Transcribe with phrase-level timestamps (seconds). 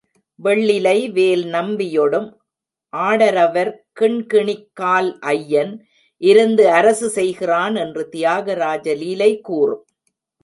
[0.43, 2.25] வெள்ளிலை வேல் நம்பியொடும்
[2.93, 5.73] ஆடரவர் கிண்கிணிக் கால் ஐயன்
[6.21, 9.83] இருந்து அரசு செய்கிறான் என்று தியாகராஜ லீலை கூறும்.